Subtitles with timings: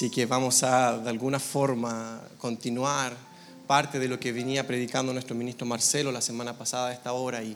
[0.00, 3.14] Así que vamos a, de alguna forma, continuar
[3.66, 7.42] parte de lo que venía predicando nuestro ministro Marcelo la semana pasada a esta hora
[7.42, 7.54] y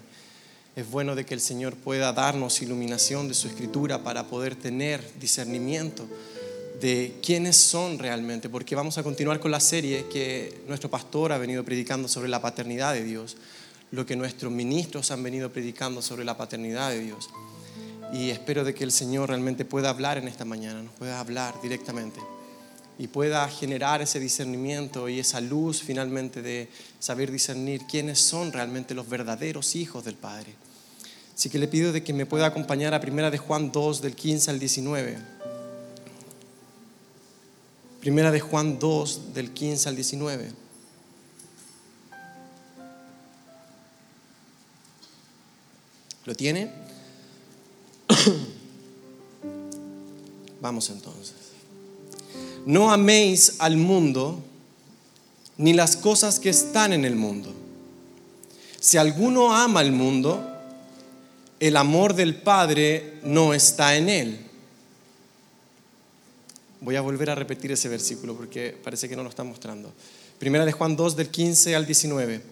[0.77, 5.03] es bueno de que el Señor pueda darnos iluminación de su escritura para poder tener
[5.19, 6.07] discernimiento
[6.83, 11.39] de quiénes son realmente, porque vamos a continuar con la serie que nuestro pastor ha
[11.39, 13.39] venido predicando sobre la paternidad de Dios,
[13.91, 17.31] lo que nuestros ministros han venido predicando sobre la paternidad de Dios.
[18.13, 21.55] Y espero de que el Señor realmente pueda hablar en esta mañana, nos pueda hablar
[21.63, 22.21] directamente
[22.99, 26.69] y pueda generar ese discernimiento y esa luz finalmente de
[27.01, 30.55] saber discernir quiénes son realmente los verdaderos hijos del Padre.
[31.35, 34.15] Así que le pido de que me pueda acompañar a Primera de Juan 2 del
[34.15, 35.19] 15 al 19.
[38.01, 40.53] Primera de Juan 2 del 15 al 19.
[46.25, 46.71] ¿Lo tiene?
[50.61, 51.44] Vamos entonces.
[52.67, 54.43] No améis al mundo
[55.57, 57.53] ni las cosas que están en el mundo.
[58.81, 60.43] Si alguno ama al mundo,
[61.61, 64.41] el amor del Padre no está en él.
[66.81, 69.93] Voy a volver a repetir ese versículo porque parece que no lo está mostrando.
[70.39, 72.43] Primera de Juan 2 del 15 al 19.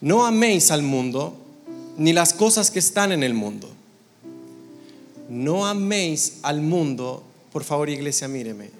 [0.00, 1.36] No améis al mundo
[1.96, 3.68] ni las cosas que están en el mundo.
[5.28, 8.79] No améis al mundo, por favor iglesia, míreme.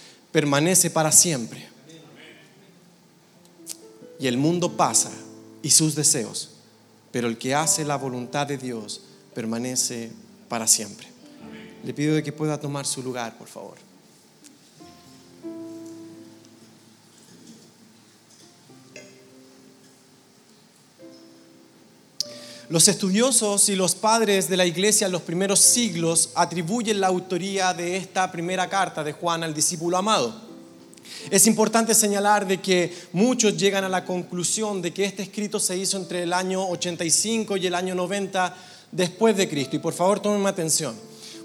[0.31, 1.67] permanece para siempre.
[4.19, 5.11] Y el mundo pasa
[5.61, 6.51] y sus deseos,
[7.11, 9.01] pero el que hace la voluntad de Dios
[9.33, 10.11] permanece
[10.47, 11.07] para siempre.
[11.83, 13.90] Le pido de que pueda tomar su lugar, por favor.
[22.71, 27.73] Los estudiosos y los padres de la iglesia en los primeros siglos atribuyen la autoría
[27.73, 30.33] de esta primera carta de Juan al discípulo amado.
[31.29, 35.77] Es importante señalar de que muchos llegan a la conclusión de que este escrito se
[35.77, 38.55] hizo entre el año 85 y el año 90
[38.93, 39.75] después de Cristo.
[39.75, 40.95] Y por favor, tomen atención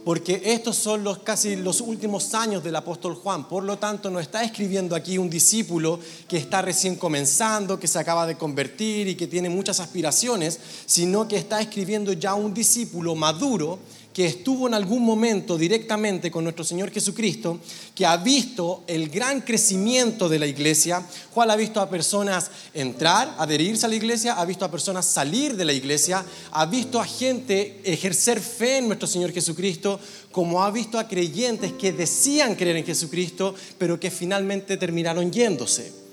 [0.07, 3.49] porque estos son los casi los últimos años del apóstol Juan.
[3.49, 7.99] Por lo tanto, no está escribiendo aquí un discípulo que está recién comenzando, que se
[7.99, 13.17] acaba de convertir y que tiene muchas aspiraciones, sino que está escribiendo ya un discípulo
[13.17, 13.81] maduro
[14.17, 17.61] que estuvo en algún momento directamente con nuestro Señor Jesucristo,
[17.95, 21.07] que ha visto el gran crecimiento de la iglesia.
[21.35, 25.55] Juan ha visto a personas entrar, adherirse a la iglesia, ha visto a personas salir
[25.55, 30.01] de la iglesia, ha visto a gente ejercer fe en nuestro Señor Jesucristo,
[30.33, 36.06] como ha visto a creyentes que decían creer en Jesucristo, pero que finalmente terminaron yéndose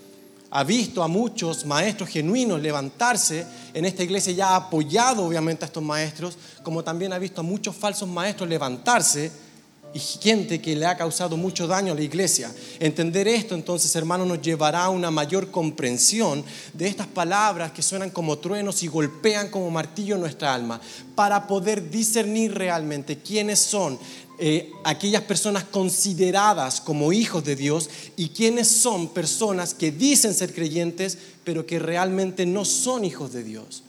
[0.56, 3.44] ha visto a muchos maestros genuinos levantarse
[3.74, 7.44] en esta iglesia ya ha apoyado obviamente a estos maestros, como también ha visto a
[7.44, 9.32] muchos falsos maestros levantarse
[9.96, 12.52] y gente que le ha causado mucho daño a la iglesia.
[12.80, 16.44] Entender esto entonces, hermanos, nos llevará a una mayor comprensión
[16.74, 20.80] de estas palabras que suenan como truenos y golpean como martillo en nuestra alma,
[21.16, 24.00] para poder discernir realmente quiénes son
[24.40, 30.54] eh, aquellas personas consideradas como hijos de Dios y quiénes son personas que dicen ser
[30.54, 33.84] creyentes, pero que realmente no son hijos de Dios.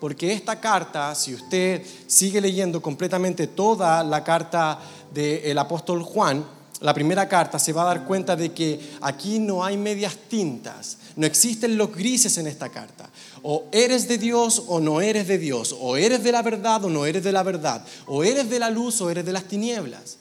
[0.00, 4.78] Porque esta carta, si usted sigue leyendo completamente toda la carta
[5.12, 6.44] del apóstol Juan,
[6.80, 10.98] la primera carta, se va a dar cuenta de que aquí no hay medias tintas,
[11.16, 13.08] no existen los grises en esta carta.
[13.46, 15.76] O eres de Dios o no eres de Dios.
[15.78, 17.84] O eres de la verdad o no eres de la verdad.
[18.06, 20.16] O eres de la luz o eres de las tinieblas.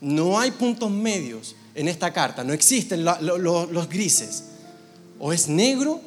[0.00, 2.42] No hay puntos medios en esta carta.
[2.42, 4.44] No existen los grises.
[5.18, 6.00] O es negro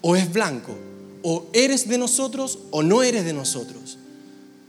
[0.00, 0.74] o es blanco.
[1.22, 3.98] O eres de nosotros o no eres de nosotros.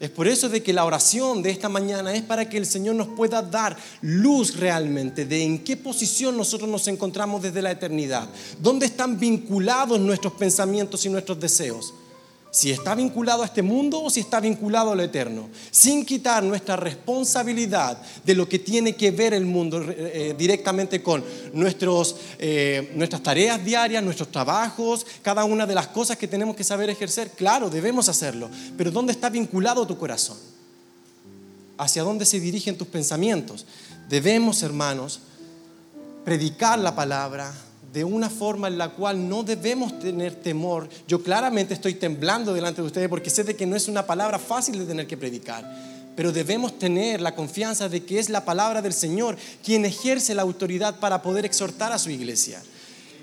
[0.02, 2.96] Es por eso de que la oración de esta mañana es para que el Señor
[2.96, 8.28] nos pueda dar luz realmente de en qué posición nosotros nos encontramos desde la eternidad,
[8.60, 11.94] dónde están vinculados nuestros pensamientos y nuestros deseos
[12.52, 16.44] si está vinculado a este mundo o si está vinculado a lo eterno, sin quitar
[16.44, 22.18] nuestra responsabilidad de lo que tiene que ver el mundo eh, eh, directamente con nuestros,
[22.38, 26.90] eh, nuestras tareas diarias, nuestros trabajos, cada una de las cosas que tenemos que saber
[26.90, 27.32] ejercer.
[27.32, 30.38] Claro, debemos hacerlo, pero ¿dónde está vinculado tu corazón?
[31.78, 33.66] ¿Hacia dónde se dirigen tus pensamientos?
[34.10, 35.22] Debemos, hermanos,
[36.26, 37.54] predicar la palabra
[37.92, 40.88] de una forma en la cual no debemos tener temor.
[41.08, 44.40] Yo claramente estoy temblando delante de ustedes porque sé de que no es una palabra
[44.40, 45.66] fácil de tener que predicar,
[46.16, 50.42] pero debemos tener la confianza de que es la palabra del Señor quien ejerce la
[50.44, 52.62] autoridad para poder exhortar a su iglesia.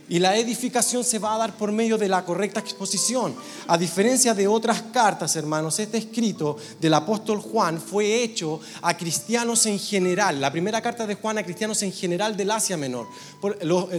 [0.08, 3.34] Y la edificación se va a dar por medio de la correcta exposición.
[3.66, 9.66] A diferencia de otras cartas, hermanos, este escrito del apóstol Juan fue hecho a cristianos
[9.66, 10.40] en general.
[10.40, 13.06] La primera carta de Juan a cristianos en general del Asia Menor.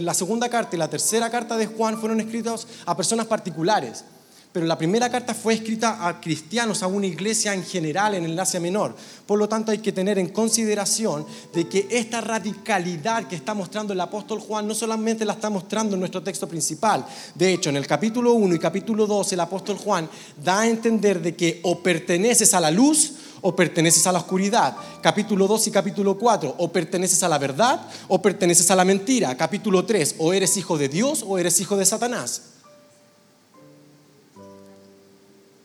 [0.00, 4.04] La segunda carta y la tercera carta de Juan fueron escritos a personas particulares.
[4.52, 8.38] Pero la primera carta fue escrita a cristianos, a una iglesia en general en el
[8.38, 8.96] Asia Menor.
[9.24, 11.24] Por lo tanto, hay que tener en consideración
[11.54, 15.94] de que esta radicalidad que está mostrando el apóstol Juan no solamente la está mostrando
[15.94, 17.06] en nuestro texto principal.
[17.36, 20.10] De hecho, en el capítulo 1 y capítulo 2, el apóstol Juan
[20.42, 23.12] da a entender de que o perteneces a la luz
[23.42, 24.76] o perteneces a la oscuridad.
[25.00, 29.36] Capítulo 2 y capítulo 4, o perteneces a la verdad o perteneces a la mentira.
[29.36, 32.42] Capítulo 3, o eres hijo de Dios o eres hijo de Satanás.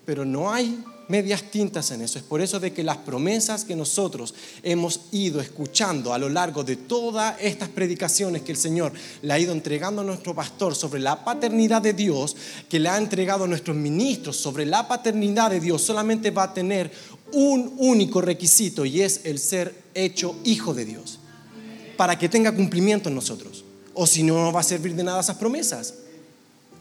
[0.06, 2.18] Pero no hay medias tintas en eso.
[2.18, 6.64] Es por eso de que las promesas que nosotros hemos ido escuchando a lo largo
[6.64, 8.92] de todas estas predicaciones que el Señor
[9.22, 12.36] le ha ido entregando a nuestro pastor sobre la paternidad de Dios,
[12.70, 16.54] que le ha entregado a nuestros ministros sobre la paternidad de Dios, solamente va a
[16.54, 16.92] tener
[17.34, 21.20] un único requisito y es el ser hecho hijo de Dios,
[21.98, 23.64] para que tenga cumplimiento en nosotros.
[23.94, 25.94] O si no, no va a servir de nada esas promesas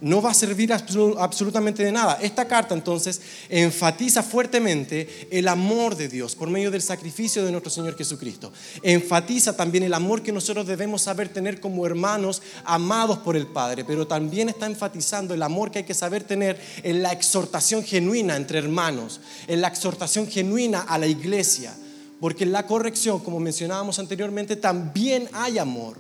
[0.00, 2.18] no va a servir absolutamente de nada.
[2.20, 7.70] Esta carta entonces enfatiza fuertemente el amor de Dios por medio del sacrificio de nuestro
[7.70, 8.52] Señor Jesucristo.
[8.82, 13.84] Enfatiza también el amor que nosotros debemos saber tener como hermanos amados por el Padre,
[13.84, 18.36] pero también está enfatizando el amor que hay que saber tener en la exhortación genuina
[18.36, 21.74] entre hermanos, en la exhortación genuina a la iglesia,
[22.20, 25.96] porque en la corrección, como mencionábamos anteriormente, también hay amor.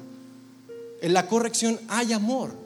[1.00, 2.63] En la corrección hay amor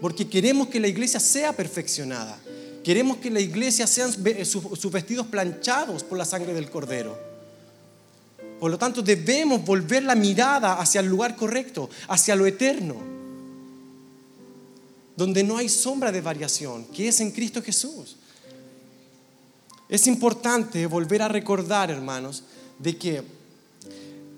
[0.00, 2.38] porque queremos que la iglesia sea perfeccionada.
[2.82, 4.12] Queremos que la iglesia sean
[4.44, 7.18] sus vestidos planchados por la sangre del cordero.
[8.60, 12.96] Por lo tanto, debemos volver la mirada hacia el lugar correcto, hacia lo eterno,
[15.16, 18.16] donde no hay sombra de variación, que es en Cristo Jesús.
[19.88, 22.44] Es importante volver a recordar, hermanos,
[22.78, 23.22] de que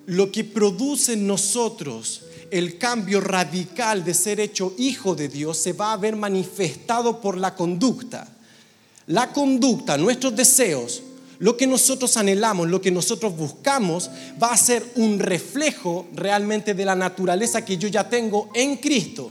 [0.06, 5.72] lo que produce en nosotros el cambio radical de ser hecho hijo de Dios se
[5.72, 8.28] va a ver manifestado por la conducta.
[9.06, 11.02] La conducta, nuestros deseos,
[11.38, 14.10] lo que nosotros anhelamos, lo que nosotros buscamos,
[14.42, 19.30] va a ser un reflejo realmente de la naturaleza que yo ya tengo en Cristo.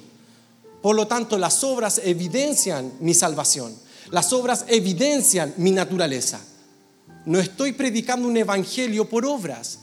[0.81, 3.75] Por lo tanto, las obras evidencian mi salvación.
[4.11, 6.39] Las obras evidencian mi naturaleza.
[7.25, 9.79] No estoy predicando un evangelio por obras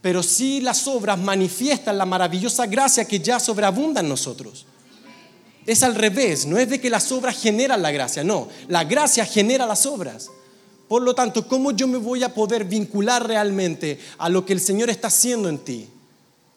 [0.00, 4.66] pero sí las obras manifiestan la maravillosa gracia que ya sobreabunda en nosotros.
[5.66, 9.24] Es al revés, no es de que las obras generan la gracia, no, la gracia
[9.24, 10.30] genera las obras.
[10.88, 14.60] Por lo tanto, ¿cómo yo me voy a poder vincular realmente a lo que el
[14.60, 15.88] Señor está haciendo en ti?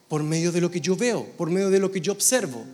[0.07, 2.66] Por medio de lo que yo veo, por medio de lo que yo observo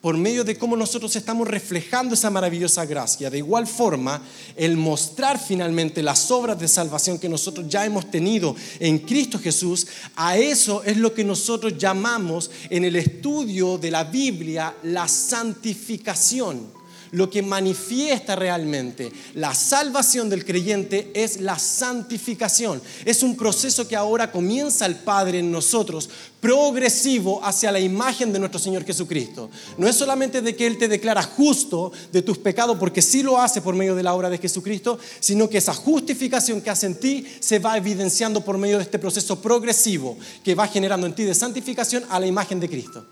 [0.00, 3.30] por medio de cómo nosotros estamos reflejando esa maravillosa gracia.
[3.30, 4.22] De igual forma,
[4.56, 9.86] el mostrar finalmente las obras de salvación que nosotros ya hemos tenido en Cristo Jesús,
[10.16, 16.79] a eso es lo que nosotros llamamos en el estudio de la Biblia la santificación
[17.12, 22.80] lo que manifiesta realmente la salvación del creyente es la santificación.
[23.04, 26.08] Es un proceso que ahora comienza el Padre en nosotros,
[26.40, 29.50] progresivo hacia la imagen de nuestro Señor Jesucristo.
[29.76, 33.40] No es solamente de que Él te declara justo de tus pecados, porque sí lo
[33.40, 36.94] hace por medio de la obra de Jesucristo, sino que esa justificación que hace en
[36.94, 41.24] ti se va evidenciando por medio de este proceso progresivo que va generando en ti
[41.24, 43.04] de santificación a la imagen de Cristo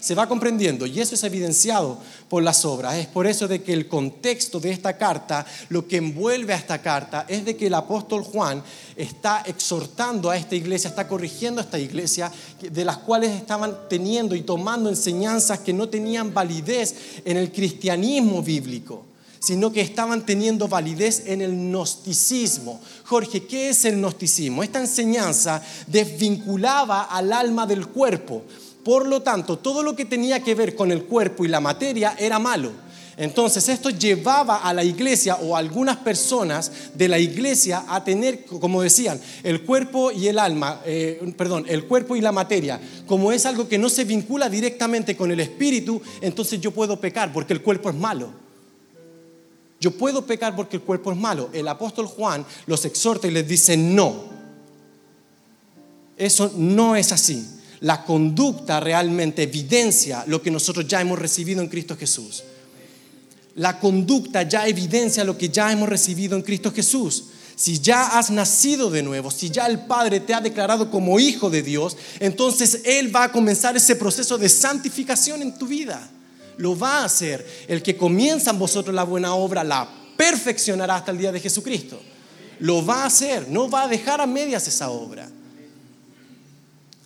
[0.00, 2.96] se va comprendiendo y eso es evidenciado por las obras.
[2.96, 6.80] Es por eso de que el contexto de esta carta, lo que envuelve a esta
[6.80, 8.62] carta, es de que el apóstol Juan
[8.96, 14.34] está exhortando a esta iglesia, está corrigiendo a esta iglesia, de las cuales estaban teniendo
[14.34, 20.68] y tomando enseñanzas que no tenían validez en el cristianismo bíblico sino que estaban teniendo
[20.68, 22.78] validez en el gnosticismo.
[23.06, 24.62] Jorge, ¿qué es el gnosticismo?
[24.62, 28.42] Esta enseñanza desvinculaba al alma del cuerpo.
[28.84, 32.14] Por lo tanto, todo lo que tenía que ver con el cuerpo y la materia
[32.18, 32.72] era malo.
[33.20, 38.46] Entonces esto llevaba a la iglesia o a algunas personas de la iglesia a tener,
[38.46, 43.30] como decían, el cuerpo y el alma, eh, perdón, el cuerpo y la materia, como
[43.30, 47.52] es algo que no se vincula directamente con el espíritu, entonces yo puedo pecar porque
[47.52, 48.30] el cuerpo es malo.
[49.80, 51.50] Yo puedo pecar porque el cuerpo es malo.
[51.52, 54.24] El apóstol Juan los exhorta y les dice no
[56.16, 57.59] Eso no es así.
[57.80, 62.44] La conducta realmente evidencia lo que nosotros ya hemos recibido en Cristo Jesús.
[63.56, 67.24] La conducta ya evidencia lo que ya hemos recibido en Cristo Jesús.
[67.56, 71.50] Si ya has nacido de nuevo, si ya el Padre te ha declarado como hijo
[71.50, 76.08] de Dios, entonces Él va a comenzar ese proceso de santificación en tu vida.
[76.56, 77.46] Lo va a hacer.
[77.68, 82.00] El que comienza en vosotros la buena obra la perfeccionará hasta el día de Jesucristo.
[82.60, 85.28] Lo va a hacer, no va a dejar a medias esa obra.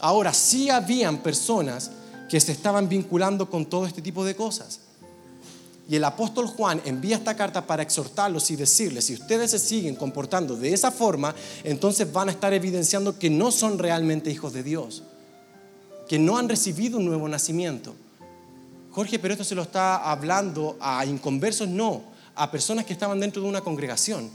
[0.05, 1.91] Ahora, sí habían personas
[2.29, 4.81] que se estaban vinculando con todo este tipo de cosas.
[5.89, 9.97] Y el apóstol Juan envía esta carta para exhortarlos y decirles, si ustedes se siguen
[9.97, 14.63] comportando de esa forma, entonces van a estar evidenciando que no son realmente hijos de
[14.63, 15.05] Dios,
[16.07, 17.95] que no han recibido un nuevo nacimiento.
[18.91, 22.03] Jorge, pero esto se lo está hablando a inconversos, no,
[22.35, 24.29] a personas que estaban dentro de una congregación,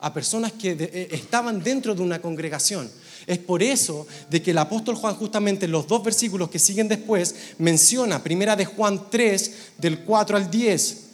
[0.00, 2.90] a personas que eh, estaban dentro de una congregación.
[3.26, 6.88] Es por eso de que el apóstol Juan justamente en los dos versículos que siguen
[6.88, 11.04] después menciona primera de Juan 3 del 4 al 10.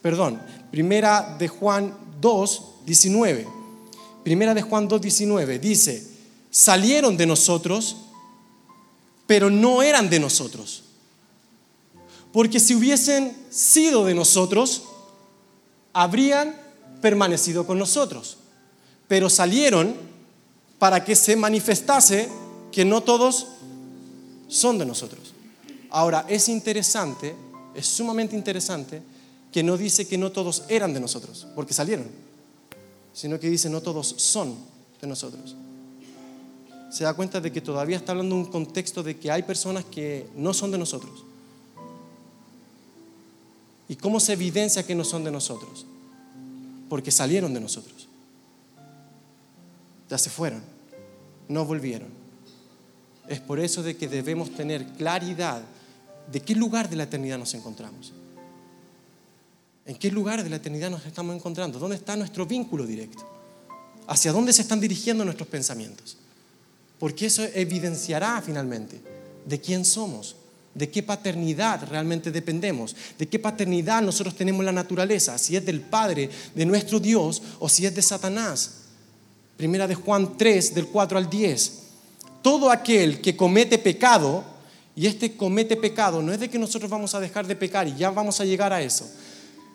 [0.00, 3.46] Perdón, primera de Juan 2 19.
[4.24, 6.02] Primera de Juan 2 19 dice,
[6.50, 7.96] "Salieron de nosotros,
[9.26, 10.84] pero no eran de nosotros."
[12.32, 14.82] Porque si hubiesen sido de nosotros,
[15.92, 16.54] habrían
[17.00, 18.38] permanecido con nosotros.
[19.08, 19.94] Pero salieron
[20.78, 22.28] para que se manifestase
[22.72, 23.46] que no todos
[24.48, 25.34] son de nosotros.
[25.90, 27.34] Ahora, es interesante,
[27.74, 29.02] es sumamente interesante
[29.52, 32.06] que no dice que no todos eran de nosotros, porque salieron,
[33.12, 34.56] sino que dice no todos son
[35.00, 35.56] de nosotros.
[36.90, 40.26] Se da cuenta de que todavía está hablando un contexto de que hay personas que
[40.34, 41.24] no son de nosotros.
[43.88, 45.84] ¿Y cómo se evidencia que no son de nosotros?
[46.90, 48.10] Porque salieron de nosotros
[50.10, 50.60] ya se fueron,
[51.48, 52.08] no volvieron.
[53.28, 55.62] Es por eso de que debemos tener claridad
[56.30, 58.12] de qué lugar de la eternidad nos encontramos.
[59.86, 61.78] ¿En qué lugar de la eternidad nos estamos encontrando?
[61.78, 63.24] ¿Dónde está nuestro vínculo directo?
[64.08, 66.16] ¿Hacia dónde se están dirigiendo nuestros pensamientos?
[66.98, 69.00] Porque eso evidenciará finalmente
[69.46, 70.36] de quién somos,
[70.74, 75.80] de qué paternidad realmente dependemos, de qué paternidad nosotros tenemos la naturaleza, si es del
[75.80, 78.72] Padre, de nuestro Dios o si es de Satanás.
[79.56, 81.72] Primera de Juan 3, del 4 al 10.
[82.42, 84.44] Todo aquel que comete pecado,
[84.96, 87.96] y este comete pecado no es de que nosotros vamos a dejar de pecar y
[87.96, 89.08] ya vamos a llegar a eso,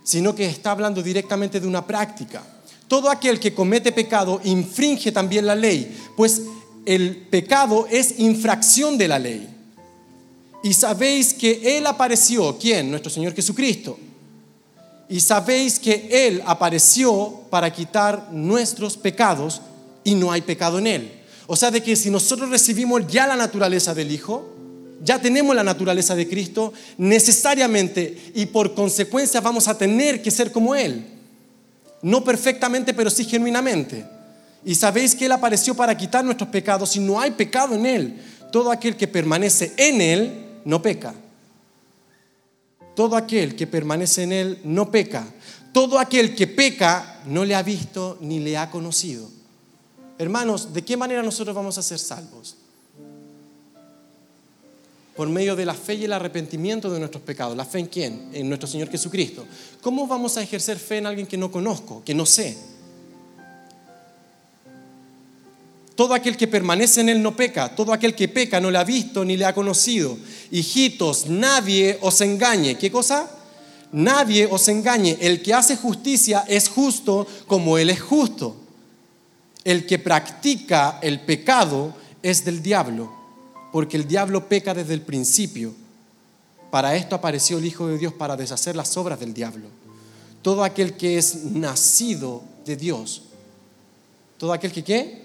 [0.04, 2.44] sino que está hablando directamente de una práctica.
[2.88, 6.42] Todo aquel que comete pecado infringe también la ley, pues
[6.86, 9.55] el pecado es infracción de la ley.
[10.66, 12.90] Y sabéis que Él apareció, ¿quién?
[12.90, 14.00] Nuestro Señor Jesucristo.
[15.08, 19.62] Y sabéis que Él apareció para quitar nuestros pecados
[20.04, 21.12] y no hay pecado en él.
[21.46, 24.56] O sea, de que si nosotros recibimos ya la naturaleza del Hijo,
[25.04, 30.52] ya tenemos la naturaleza de Cristo, necesariamente y por consecuencia vamos a tener que ser
[30.52, 31.06] como Él.
[32.02, 34.04] No perfectamente, pero sí genuinamente.
[34.66, 38.22] Y sabéis que Él apareció para quitar nuestros pecados y no hay pecado en Él.
[38.52, 41.14] Todo aquel que permanece en Él no peca.
[42.96, 45.26] Todo aquel que permanece en Él no peca.
[45.74, 49.30] Todo aquel que peca no le ha visto ni le ha conocido.
[50.18, 52.56] Hermanos, ¿de qué manera nosotros vamos a ser salvos?
[55.16, 57.56] Por medio de la fe y el arrepentimiento de nuestros pecados.
[57.56, 58.30] ¿La fe en quién?
[58.34, 59.46] En nuestro Señor Jesucristo.
[59.82, 62.58] ¿Cómo vamos a ejercer fe en alguien que no conozco, que no sé?
[65.96, 67.74] Todo aquel que permanece en Él no peca.
[67.74, 70.18] Todo aquel que peca no le ha visto ni le ha conocido.
[70.52, 72.78] Hijitos, nadie os engañe.
[72.78, 73.30] ¿Qué cosa?
[73.92, 75.18] Nadie os engañe.
[75.22, 78.58] El que hace justicia es justo como Él es justo
[79.66, 83.12] el que practica el pecado es del diablo,
[83.74, 85.74] porque el diablo peca desde el principio.
[86.72, 89.68] Para esto apareció el Hijo de Dios, para deshacer las obras del diablo.
[90.44, 93.24] Todo aquel que es nacido de Dios,
[94.38, 95.25] todo aquel que qué?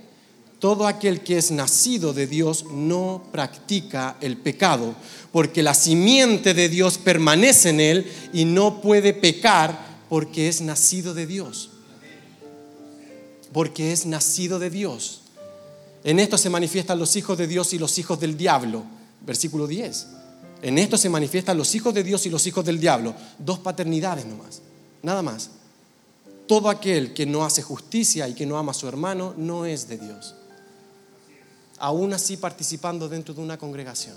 [0.61, 4.95] Todo aquel que es nacido de Dios no practica el pecado,
[5.33, 11.15] porque la simiente de Dios permanece en él y no puede pecar porque es nacido
[11.15, 11.71] de Dios
[13.53, 15.23] porque es nacido de Dios.
[16.05, 18.85] En esto se manifiestan los hijos de Dios y los hijos del diablo.
[19.27, 20.07] Versículo 10.
[20.63, 23.15] En esto se manifiestan los hijos de Dios y los hijos del diablo.
[23.39, 24.63] Dos paternidades nomás.
[25.03, 25.51] Nada más.
[26.47, 29.89] Todo aquel que no hace justicia y que no ama a su hermano no es
[29.89, 30.35] de Dios.
[31.81, 34.17] Aún así participando dentro de una congregación.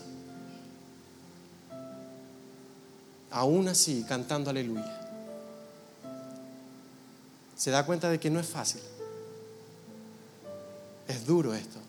[3.31, 4.99] Aún así cantando aleluya.
[7.55, 8.81] Se da cuenta de que no es fácil.
[11.07, 11.79] Es duro esto.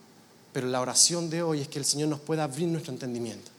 [0.53, 3.51] Pero la oración de hoy es que el Señor nos pueda abrir nuestro entendimiento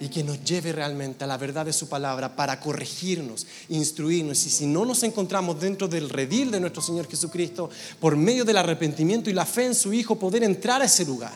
[0.00, 4.44] y que nos lleve realmente a la verdad de su palabra para corregirnos, instruirnos.
[4.46, 7.70] Y si no nos encontramos dentro del redil de nuestro Señor Jesucristo,
[8.00, 11.34] por medio del arrepentimiento y la fe en su Hijo, poder entrar a ese lugar.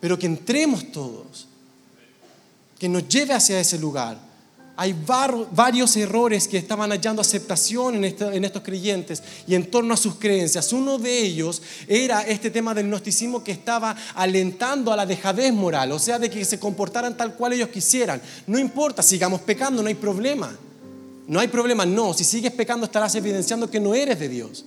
[0.00, 1.46] Pero que entremos todos,
[2.78, 4.29] que nos lleve hacia ese lugar
[4.80, 4.96] hay
[5.52, 10.72] varios errores que estaban hallando aceptación en, estos creyentes y en torno a sus creencias.
[10.72, 15.92] Uno de ellos era este tema del gnosticismo que estaba alentando a la dejadez moral,
[15.92, 18.22] o sea, de que se comportaran tal cual ellos quisieran.
[18.46, 20.50] No importa, sigamos pecando, no hay problema.
[21.26, 22.14] No hay problema, no.
[22.14, 24.64] Si sigues pecando estarás evidenciando que no eres de Dios.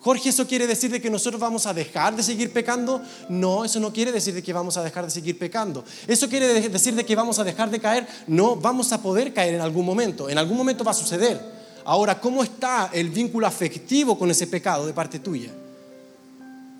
[0.00, 3.02] Jorge, ¿eso quiere decir de que nosotros vamos a dejar de seguir pecando?
[3.28, 5.84] No, eso no quiere decir de que vamos a dejar de seguir pecando.
[6.06, 8.08] ¿Eso quiere decir de que vamos a dejar de caer?
[8.26, 10.30] No, vamos a poder caer en algún momento.
[10.30, 11.38] En algún momento va a suceder.
[11.84, 15.50] Ahora, ¿cómo está el vínculo afectivo con ese pecado de parte tuya?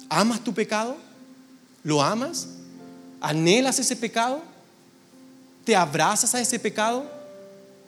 [0.09, 0.97] ¿Amas tu pecado?
[1.83, 2.49] ¿Lo amas?
[3.21, 4.41] ¿Anhelas ese pecado?
[5.65, 7.20] ¿Te abrazas a ese pecado?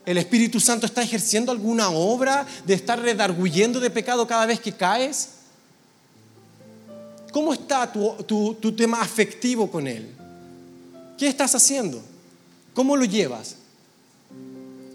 [0.04, 4.72] ¿El Espíritu Santo está ejerciendo alguna obra de estar redarguyendo de pecado cada vez que
[4.72, 5.28] caes?
[7.30, 10.08] ¿Cómo está tu, tema afectivo con Él?
[11.16, 12.02] ¿Qué estás haciendo?
[12.74, 13.56] ¿Cómo lo llevas?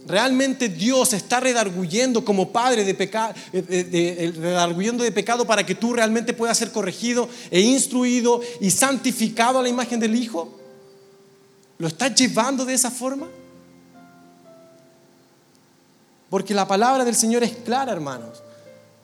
[0.06, 6.34] ¿Realmente Dios está redarguyendo como Padre de pecado, redarguyendo de pecado para que tú realmente
[6.34, 10.60] puedas ser corregido e instruido y santificado a la imagen del Hijo?
[11.78, 13.28] ¿Lo estás llevando de esa forma?
[16.30, 18.44] Porque la palabra del Señor es clara, hermanos.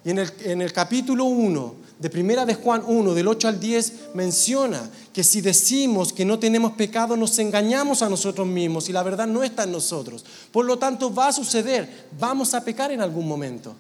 [0.04, 3.60] Y en el, en el capítulo 1 de Primera de Juan 1, del 8 al
[3.60, 8.92] 10, menciona que si decimos que no tenemos pecado, nos engañamos a nosotros mismos y
[8.92, 10.26] la verdad no está en nosotros.
[10.52, 13.74] Por lo tanto, va a suceder, vamos a pecar en algún momento.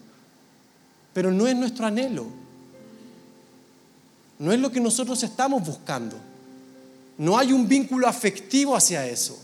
[1.13, 2.25] Pero no es nuestro anhelo.
[4.39, 6.15] No es lo que nosotros estamos buscando.
[7.17, 9.37] No hay un vínculo afectivo hacia eso.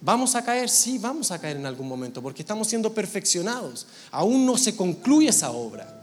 [0.00, 0.68] ¿Vamos a caer?
[0.68, 3.86] Sí, vamos a caer en algún momento, porque estamos siendo perfeccionados.
[4.10, 5.94] Aún no se concluye esa obra.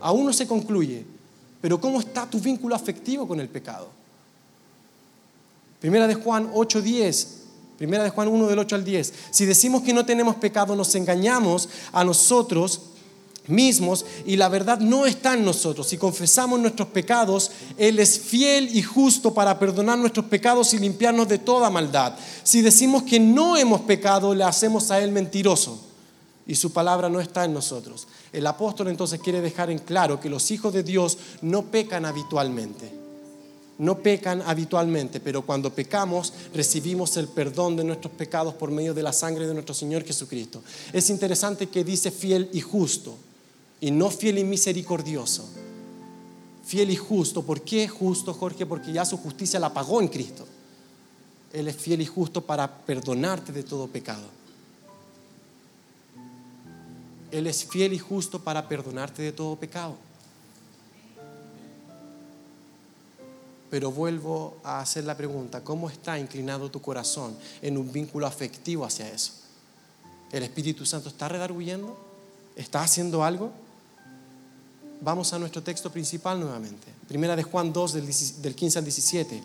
[0.00, 1.04] Aún no se concluye.
[1.60, 3.88] Pero ¿cómo está tu vínculo afectivo con el pecado?
[5.80, 7.26] Primera de Juan 8:10.
[7.78, 9.12] Primera de Juan 1 del 8 al 10.
[9.30, 12.80] Si decimos que no tenemos pecado, nos engañamos a nosotros
[13.48, 15.88] mismos y la verdad no está en nosotros.
[15.88, 21.28] Si confesamos nuestros pecados, Él es fiel y justo para perdonar nuestros pecados y limpiarnos
[21.28, 22.14] de toda maldad.
[22.42, 25.80] Si decimos que no hemos pecado, le hacemos a Él mentiroso
[26.46, 28.06] y su palabra no está en nosotros.
[28.32, 32.92] El apóstol entonces quiere dejar en claro que los hijos de Dios no pecan habitualmente.
[33.78, 39.02] No pecan habitualmente, pero cuando pecamos recibimos el perdón de nuestros pecados por medio de
[39.02, 40.62] la sangre de nuestro Señor Jesucristo.
[40.92, 43.16] Es interesante que dice fiel y justo
[43.80, 45.48] y no fiel y misericordioso.
[46.64, 47.42] Fiel y justo.
[47.42, 48.66] ¿Por qué justo, Jorge?
[48.66, 50.46] Porque ya su justicia la pagó en Cristo.
[51.52, 54.24] Él es fiel y justo para perdonarte de todo pecado.
[57.30, 59.96] Él es fiel y justo para perdonarte de todo pecado.
[63.70, 68.84] Pero vuelvo a hacer la pregunta, ¿cómo está inclinado tu corazón en un vínculo afectivo
[68.84, 69.32] hacia eso?
[70.32, 71.96] ¿El Espíritu Santo está redarguyendo?
[72.54, 73.52] ¿Está haciendo algo?
[75.00, 76.86] Vamos a nuestro texto principal nuevamente.
[77.08, 77.92] Primera de Juan 2
[78.42, 79.42] del 15 al 17.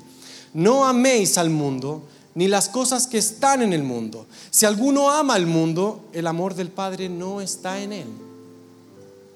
[0.54, 4.26] No améis al mundo ni las cosas que están en el mundo.
[4.50, 8.08] Si alguno ama al mundo, el amor del Padre no está en él.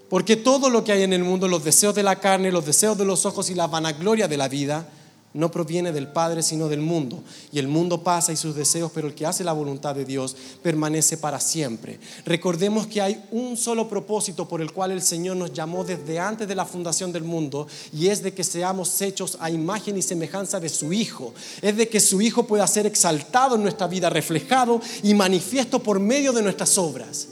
[0.09, 2.97] Porque todo lo que hay en el mundo, los deseos de la carne, los deseos
[2.97, 4.87] de los ojos y la vanagloria de la vida,
[5.35, 7.21] no proviene del Padre, sino del mundo.
[7.51, 10.35] Y el mundo pasa y sus deseos, pero el que hace la voluntad de Dios
[10.63, 11.99] permanece para siempre.
[12.25, 16.47] Recordemos que hay un solo propósito por el cual el Señor nos llamó desde antes
[16.47, 20.59] de la fundación del mundo, y es de que seamos hechos a imagen y semejanza
[20.59, 21.33] de su Hijo.
[21.61, 25.99] Es de que su Hijo pueda ser exaltado en nuestra vida, reflejado y manifiesto por
[25.99, 27.27] medio de nuestras obras.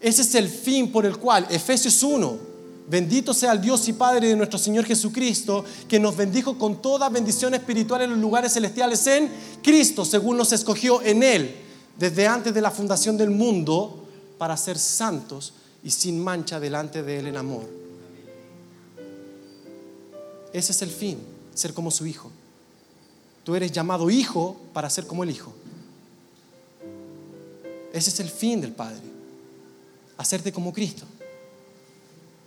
[0.00, 2.53] Ese es el fin por el cual Efesios 1
[2.86, 7.08] Bendito sea el Dios y Padre de nuestro Señor Jesucristo, que nos bendijo con toda
[7.08, 9.30] bendición espiritual en los lugares celestiales en
[9.62, 11.56] Cristo, según nos escogió en Él,
[11.98, 17.20] desde antes de la fundación del mundo, para ser santos y sin mancha delante de
[17.20, 17.64] Él en amor.
[20.52, 21.18] Ese es el fin,
[21.54, 22.30] ser como su Hijo.
[23.44, 25.54] Tú eres llamado Hijo para ser como el Hijo.
[27.94, 29.00] Ese es el fin del Padre,
[30.18, 31.06] hacerte como Cristo.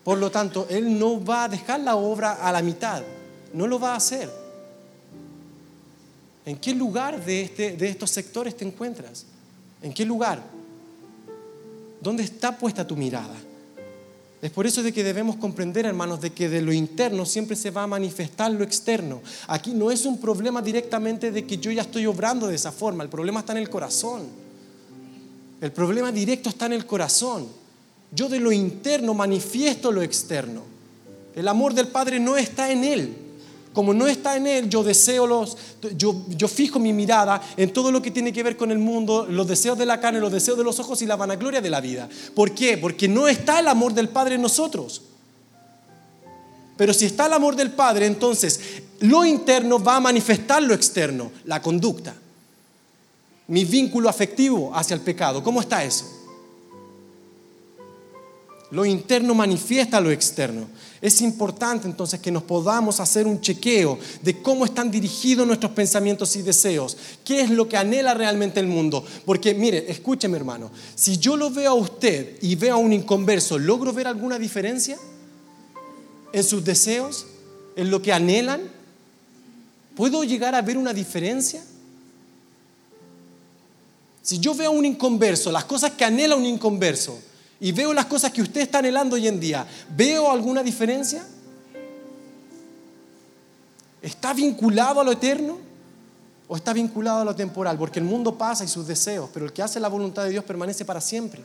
[0.08, 3.04] Por lo tanto, Él no va a dejar la obra a la mitad,
[3.52, 4.32] no lo va a hacer.
[6.46, 9.26] ¿En qué lugar de, este, de estos sectores te encuentras?
[9.82, 10.42] ¿En qué lugar?
[12.00, 13.36] ¿Dónde está puesta tu mirada?
[14.42, 17.72] Es por eso de que debemos comprender, hermanos, de que de lo interno siempre se
[17.72, 19.20] va a manifestar lo externo.
[19.50, 23.04] Aquí no es un problema directamente de que yo ya estoy obrando de esa forma,
[23.04, 24.22] el problema está en el corazón.
[25.60, 27.67] El problema directo está en el corazón.
[28.12, 30.62] Yo de lo interno manifiesto lo externo.
[31.36, 33.16] El amor del Padre no está en Él.
[33.74, 35.56] Como no está en Él, yo deseo los,
[35.96, 39.28] yo, yo fijo mi mirada en todo lo que tiene que ver con el mundo,
[39.30, 41.80] los deseos de la carne, los deseos de los ojos y la vanagloria de la
[41.80, 42.10] vida.
[42.34, 42.78] ¿Por qué?
[42.80, 45.04] Porque no está el amor del Padre en nosotros.
[46.76, 48.60] Pero si está el amor del Padre, entonces
[49.02, 52.16] lo interno va a manifestar lo externo, la conducta.
[53.48, 55.44] Mi vínculo afectivo hacia el pecado.
[55.44, 56.17] ¿Cómo está eso?
[58.70, 60.68] Lo interno manifiesta lo externo.
[61.02, 66.36] Es importante entonces que nos podamos hacer un chequeo de cómo están dirigidos nuestros pensamientos
[66.36, 66.98] y deseos.
[67.24, 69.06] ¿Qué es lo que anhela realmente el mundo?
[69.26, 73.58] Porque mire, escúcheme hermano, si yo lo veo a usted y veo a un inconverso,
[73.58, 74.98] ¿logro ver alguna diferencia
[76.34, 77.26] en sus deseos?
[77.78, 78.62] ¿En lo que anhelan?
[79.96, 81.64] ¿Puedo llegar a ver una diferencia?
[84.22, 87.18] Si yo veo a un inconverso, las cosas que anhela un inconverso,
[87.60, 89.66] y veo las cosas que usted está anhelando hoy en día,
[89.96, 91.26] ¿veo alguna diferencia?
[94.02, 95.58] ¿Está vinculado a lo eterno
[96.48, 97.78] o está vinculado a lo temporal?
[97.78, 100.44] Porque el mundo pasa y sus deseos, pero el que hace la voluntad de Dios
[100.44, 101.44] permanece para siempre.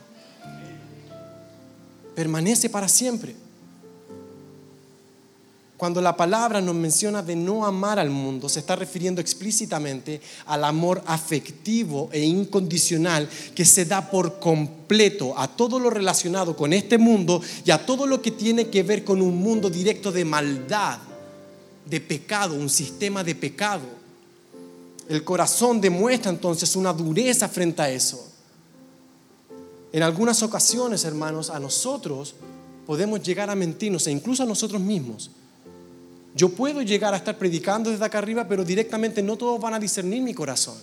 [2.15, 3.35] Permanece para siempre.
[5.83, 10.63] Cuando la palabra nos menciona de no amar al mundo, se está refiriendo explícitamente al
[10.63, 16.97] amor afectivo e incondicional que se da por completo a todo lo relacionado con este
[16.97, 20.99] mundo y a todo lo que tiene que ver con un mundo directo de maldad,
[21.85, 23.83] de pecado, un sistema de pecado.
[25.09, 28.25] El corazón demuestra entonces una dureza frente a eso.
[29.91, 32.35] En algunas ocasiones, hermanos, a nosotros
[32.85, 35.29] podemos llegar a mentirnos e incluso a nosotros mismos
[36.35, 39.79] yo puedo llegar a estar predicando desde acá arriba, pero directamente no todos van a
[39.79, 40.75] discernir mi corazón.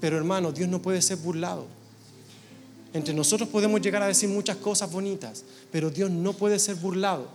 [0.00, 1.66] Pero hermano, Dios no puede ser burlado.
[2.92, 7.26] Entre nosotros podemos llegar a decir muchas cosas bonitas, pero Dios no puede ser burlado.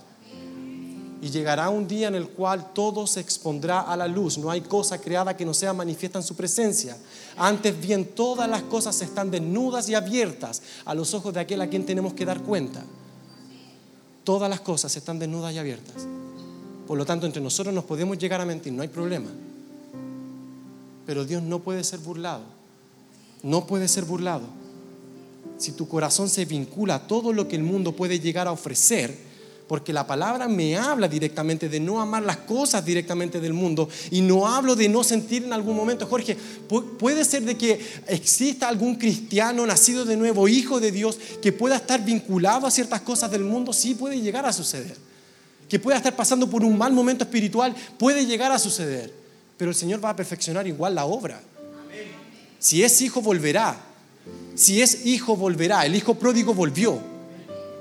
[1.21, 4.37] Y llegará un día en el cual todo se expondrá a la luz.
[4.37, 6.95] No hay cosa creada que no sea manifiesta en su presencia.
[7.35, 11.67] Antes bien, todas las cosas están desnudas y abiertas a los ojos de aquel a
[11.67, 12.83] quien tenemos que dar cuenta.
[14.23, 16.07] Todas las cosas están desnudas y abiertas.
[16.89, 19.29] Por lo tanto, entre nosotros nos podemos llegar a mentir, no hay problema.
[21.05, 22.41] Pero Dios no puede ser burlado.
[23.43, 24.47] No puede ser burlado.
[25.59, 29.15] Si tu corazón se vincula a todo lo que el mundo puede llegar a ofrecer,
[29.67, 34.21] porque la palabra me habla directamente de no amar las cosas directamente del mundo y
[34.21, 36.35] no hablo de no sentir en algún momento, Jorge,
[36.97, 41.75] puede ser de que exista algún cristiano nacido de nuevo, hijo de Dios, que pueda
[41.75, 45.08] estar vinculado a ciertas cosas del mundo, sí puede llegar a suceder
[45.69, 49.13] que pueda estar pasando por un mal momento espiritual, puede llegar a suceder.
[49.55, 51.41] Pero el Señor va a perfeccionar igual la obra.
[52.57, 53.79] Si es hijo, volverá.
[54.55, 55.85] Si es hijo, volverá.
[55.85, 56.99] El hijo pródigo volvió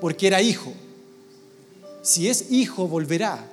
[0.00, 0.72] porque era hijo.
[2.02, 3.44] Si es hijo, volverá.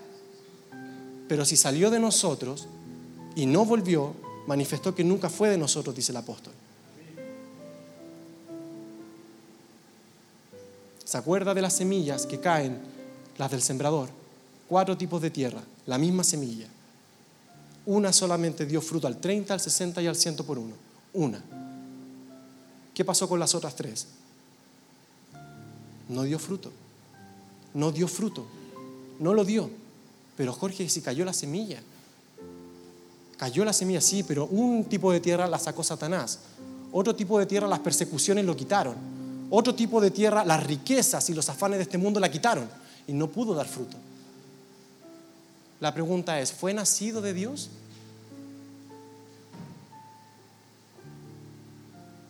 [1.28, 2.68] Pero si salió de nosotros
[3.36, 4.14] y no volvió,
[4.48, 6.54] manifestó que nunca fue de nosotros, dice el apóstol.
[11.04, 12.80] ¿Se acuerda de las semillas que caen,
[13.38, 14.10] las del sembrador?
[14.68, 16.68] Cuatro tipos de tierra, la misma semilla.
[17.86, 20.74] Una solamente dio fruto al 30, al 60 y al 100 por uno.
[21.14, 21.42] Una.
[22.94, 24.08] ¿Qué pasó con las otras tres?
[26.10, 26.72] No dio fruto.
[27.74, 28.46] No dio fruto.
[29.20, 29.70] No lo dio.
[30.36, 31.82] Pero Jorge, si cayó la semilla.
[33.38, 36.40] Cayó la semilla, sí, pero un tipo de tierra la sacó Satanás.
[36.92, 38.96] Otro tipo de tierra las persecuciones lo quitaron.
[39.50, 42.68] Otro tipo de tierra las riquezas y los afanes de este mundo la quitaron.
[43.08, 43.98] Y no pudo dar fruto.
[45.80, 47.70] La pregunta es, ¿fue nacido de Dios?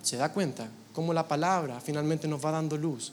[0.02, 3.12] ¿Se da cuenta cómo la palabra finalmente nos va dando luz?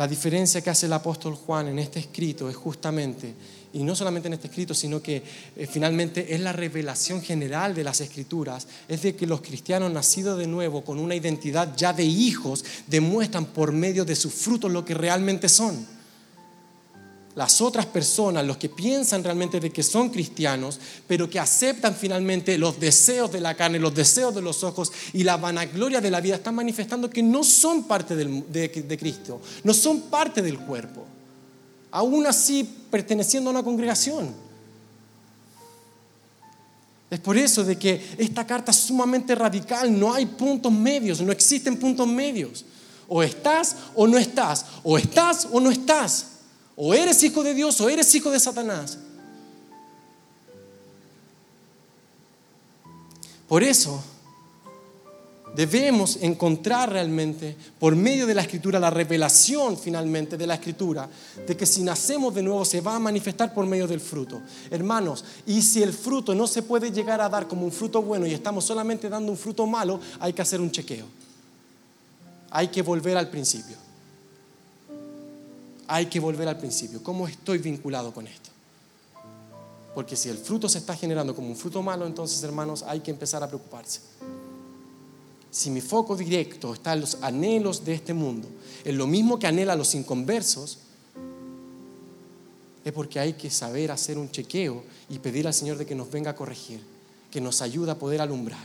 [0.00, 3.34] La diferencia que hace el apóstol Juan en este escrito es justamente
[3.74, 5.22] y no solamente en este escrito, sino que
[5.54, 10.38] eh, finalmente es la revelación general de las escrituras, es de que los cristianos nacidos
[10.38, 14.86] de nuevo con una identidad ya de hijos demuestran por medio de sus frutos lo
[14.86, 15.86] que realmente son
[17.34, 22.58] las otras personas, los que piensan realmente de que son cristianos, pero que aceptan finalmente
[22.58, 26.20] los deseos de la carne, los deseos de los ojos y la vanagloria de la
[26.20, 31.06] vida, están manifestando que no son parte de Cristo, no son parte del cuerpo
[31.90, 34.34] aún así perteneciendo a una congregación.
[37.10, 41.32] Es por eso de que esta carta es sumamente radical, no hay puntos medios, no
[41.32, 42.64] existen puntos medios.
[43.08, 46.26] O estás o no estás, o estás o no estás.
[46.76, 48.98] O eres hijo de Dios o eres hijo de Satanás.
[53.48, 54.00] Por eso
[55.56, 61.08] debemos encontrar realmente, por medio de la escritura, la revelación finalmente de la escritura,
[61.46, 64.40] de que si nacemos de nuevo se va a manifestar por medio del fruto.
[64.70, 68.26] Hermanos, y si el fruto no se puede llegar a dar como un fruto bueno
[68.26, 71.06] y estamos solamente dando un fruto malo, hay que hacer un chequeo.
[72.50, 73.89] Hay que volver al principio.
[75.92, 77.02] Hay que volver al principio.
[77.02, 78.50] ¿Cómo estoy vinculado con esto?
[79.94, 83.10] Porque si el fruto se está generando como un fruto malo, entonces hermanos hay que
[83.10, 84.00] empezar a preocuparse
[85.50, 88.48] si mi foco directo está en los anhelos de este mundo,
[88.84, 90.78] en lo mismo que anhela los inconversos,
[92.84, 96.10] es porque hay que saber hacer un chequeo y pedir al Señor de que nos
[96.10, 96.80] venga a corregir,
[97.30, 98.64] que nos ayude a poder alumbrar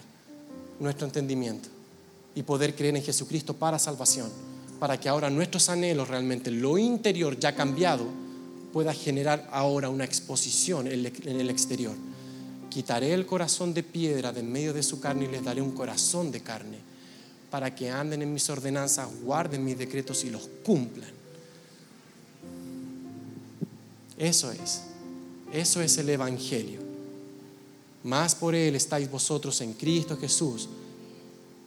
[0.79, 1.69] nuestro entendimiento
[2.35, 4.29] y poder creer en Jesucristo para salvación,
[4.85, 8.05] para que ahora nuestros anhelos realmente, lo interior ya cambiado,
[8.71, 11.95] pueda generar ahora una exposición en el exterior
[12.69, 15.71] quitaré el corazón de piedra de en medio de su carne y les daré un
[15.71, 16.77] corazón de carne,
[17.49, 21.09] para que anden en mis ordenanzas, guarden mis decretos y los cumplan.
[24.19, 24.81] Eso es,
[25.51, 26.79] eso es el Evangelio.
[28.03, 30.69] Más por Él estáis vosotros en Cristo Jesús,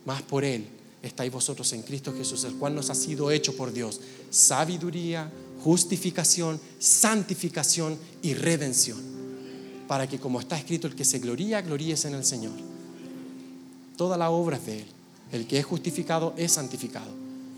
[0.04, 0.77] más por Él
[1.08, 5.30] estáis vosotros en Cristo Jesús, el cual nos ha sido hecho por Dios sabiduría,
[5.62, 9.18] justificación, santificación y redención
[9.88, 12.52] para que como está escrito, el que se gloría, gloríese en el Señor.
[13.96, 14.84] Toda la obra es de Él.
[15.32, 17.10] El que es justificado es santificado.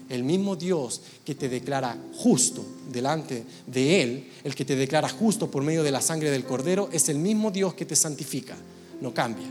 [0.09, 5.51] El mismo Dios que te declara justo delante de Él, el que te declara justo
[5.51, 8.57] por medio de la sangre del Cordero, es el mismo Dios que te santifica.
[9.01, 9.47] No cambia.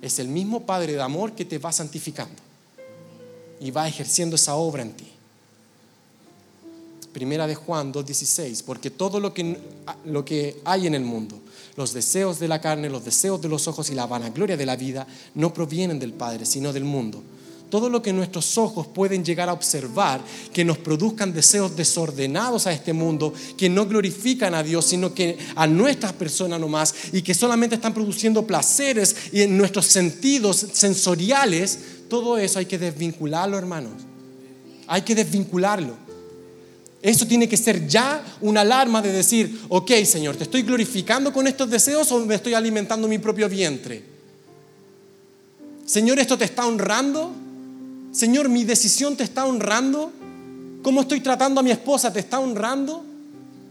[0.00, 2.47] Es el mismo Padre de amor que te va santificando
[3.60, 5.06] y va ejerciendo esa obra en ti.
[7.12, 9.58] Primera de Juan 2.16, porque todo lo que,
[10.04, 11.40] lo que hay en el mundo,
[11.76, 14.76] los deseos de la carne, los deseos de los ojos y la vanagloria de la
[14.76, 17.22] vida no provienen del Padre, sino del mundo.
[17.70, 22.72] Todo lo que nuestros ojos pueden llegar a observar, que nos produzcan deseos desordenados a
[22.72, 27.34] este mundo, que no glorifican a Dios, sino que a nuestras personas nomás, y que
[27.34, 33.92] solamente están produciendo placeres y en nuestros sentidos sensoriales, todo eso hay que desvincularlo, hermanos.
[34.86, 35.94] Hay que desvincularlo.
[37.00, 41.46] Eso tiene que ser ya una alarma de decir, ok Señor, ¿te estoy glorificando con
[41.46, 44.02] estos deseos o me estoy alimentando mi propio vientre?
[45.86, 47.32] Señor, ¿esto te está honrando?
[48.10, 50.12] Señor, ¿mi decisión te está honrando?
[50.82, 52.12] ¿Cómo estoy tratando a mi esposa?
[52.12, 53.04] ¿Te está honrando?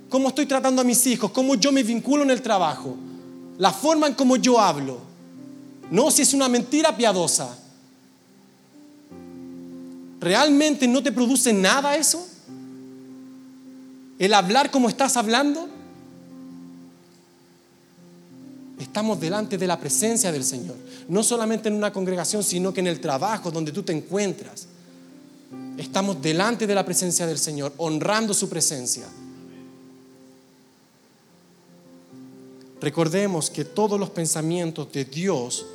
[0.10, 1.32] ¿Cómo estoy tratando a mis hijos?
[1.32, 2.96] ¿Cómo yo me vinculo en el trabajo?
[3.58, 5.00] La forma en cómo yo hablo.
[5.92, 7.58] No si es una mentira piadosa.
[10.20, 12.28] ¿Realmente no te produce nada eso?
[14.20, 15.68] el hablar como estás hablando,
[18.80, 20.76] estamos delante de la presencia del Señor.
[21.08, 24.68] No solamente en una congregación, sino que en el trabajo donde tú te encuentras.
[25.78, 29.06] Estamos delante de la presencia del Señor, honrando su presencia.
[32.82, 35.66] Recordemos que todos los pensamientos de Dios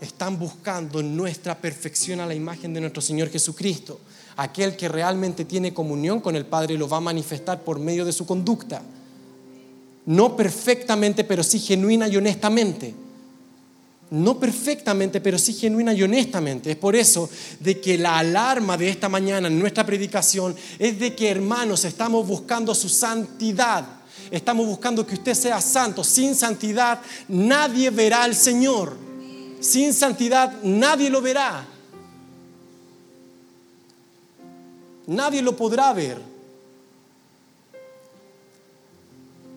[0.00, 4.00] están buscando nuestra perfección a la imagen de nuestro Señor Jesucristo.
[4.36, 8.12] Aquel que realmente tiene comunión con el Padre lo va a manifestar por medio de
[8.12, 8.82] su conducta.
[10.04, 12.94] No perfectamente, pero sí genuina y honestamente.
[14.10, 16.70] No perfectamente, pero sí genuina y honestamente.
[16.70, 17.28] Es por eso
[17.58, 22.26] de que la alarma de esta mañana en nuestra predicación es de que hermanos estamos
[22.26, 23.84] buscando su santidad.
[24.30, 26.04] Estamos buscando que usted sea santo.
[26.04, 29.05] Sin santidad nadie verá al Señor.
[29.60, 31.66] Sin santidad nadie lo verá.
[35.06, 36.36] Nadie lo podrá ver.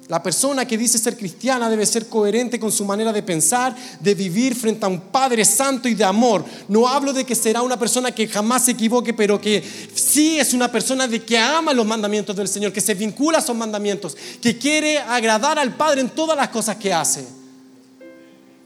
[0.09, 4.15] La persona que dice ser cristiana debe ser coherente con su manera de pensar, de
[4.15, 6.43] vivir frente a un Padre Santo y de amor.
[6.67, 10.55] No hablo de que será una persona que jamás se equivoque, pero que sí es
[10.55, 14.17] una persona de que ama los mandamientos del Señor, que se vincula a esos mandamientos,
[14.41, 17.38] que quiere agradar al Padre en todas las cosas que hace.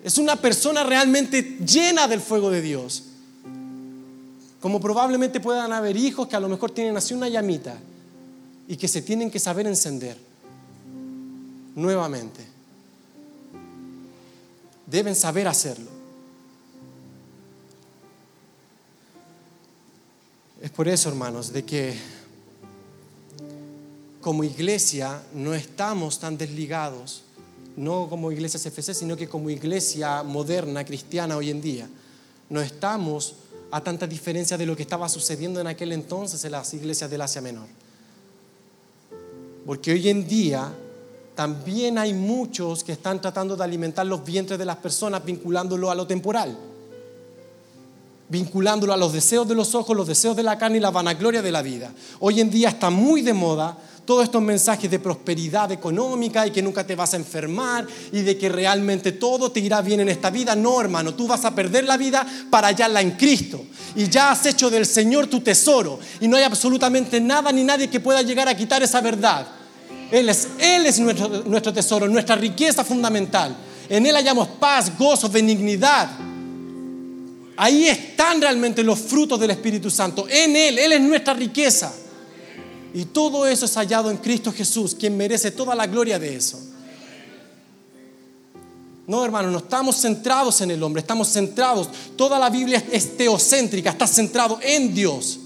[0.04, 3.04] Es una persona realmente llena del fuego de Dios.
[4.60, 7.78] Como probablemente puedan haber hijos que a lo mejor tienen así una llamita
[8.68, 10.18] y que se tienen que saber encender
[11.76, 12.46] nuevamente.
[14.86, 15.90] Deben saber hacerlo.
[20.62, 21.94] Es por eso, hermanos, de que
[24.22, 27.24] como iglesia no estamos tan desligados
[27.76, 31.88] no como iglesia CFC, sino que como iglesia moderna, cristiana hoy en día,
[32.50, 33.36] no estamos
[33.72, 37.22] a tanta diferencia de lo que estaba sucediendo en aquel entonces en las iglesias del
[37.22, 37.68] Asia Menor.
[39.66, 40.72] Porque hoy en día
[41.36, 45.96] también hay muchos que están tratando de alimentar los vientres de las personas vinculándolo a
[45.96, 46.56] lo temporal,
[48.30, 51.42] vinculándolo a los deseos de los ojos, los deseos de la carne y la vanagloria
[51.42, 51.92] de la vida.
[52.20, 56.62] Hoy en día está muy de moda todos estos mensajes de prosperidad económica y que
[56.62, 60.30] nunca te vas a enfermar y de que realmente todo te irá bien en esta
[60.30, 60.56] vida.
[60.56, 63.64] No, hermano, tú vas a perder la vida para hallarla en Cristo.
[63.96, 67.90] Y ya has hecho del Señor tu tesoro y no hay absolutamente nada ni nadie
[67.90, 69.48] que pueda llegar a quitar esa verdad.
[70.12, 73.56] Él es, Él es nuestro, tesoro, nuestra riqueza fundamental.
[73.90, 76.10] En Él hallamos paz, gozo, benignidad.
[77.56, 80.28] Ahí están realmente los frutos del Espíritu Santo.
[80.30, 81.94] En Él, Él es nuestra riqueza.
[82.94, 86.60] Y todo eso es hallado en Cristo Jesús, quien merece toda la gloria de eso.
[89.08, 91.90] No, hermano, no estamos centrados en el hombre, estamos centrados.
[92.16, 95.40] Toda la Biblia es teocéntrica, está centrado en Dios.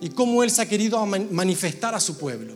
[0.00, 2.54] Y cómo Él se ha querido manifestar a su pueblo.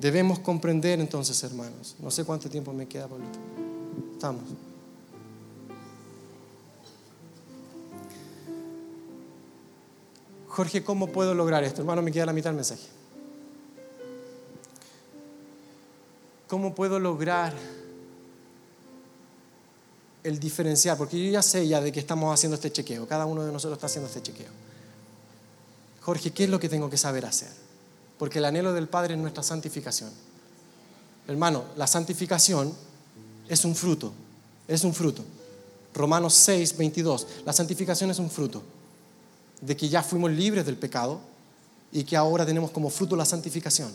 [0.00, 1.94] Debemos comprender entonces, hermanos.
[2.00, 3.38] No sé cuánto tiempo me queda, Pablito.
[4.14, 4.42] Estamos.
[10.56, 11.82] Jorge, ¿cómo puedo lograr esto?
[11.82, 12.86] Hermano, me queda la mitad del mensaje.
[16.48, 17.52] ¿Cómo puedo lograr
[20.24, 20.96] el diferenciar?
[20.96, 23.06] Porque yo ya sé ya de que estamos haciendo este chequeo.
[23.06, 24.48] Cada uno de nosotros está haciendo este chequeo.
[26.00, 27.50] Jorge, ¿qué es lo que tengo que saber hacer?
[28.18, 30.10] Porque el anhelo del Padre es nuestra santificación.
[31.28, 32.72] Hermano, la santificación
[33.46, 34.10] es un fruto.
[34.66, 35.22] Es un fruto.
[35.92, 37.26] Romanos 6, 22.
[37.44, 38.62] La santificación es un fruto
[39.60, 41.20] de que ya fuimos libres del pecado
[41.92, 43.90] y que ahora tenemos como fruto la santificación.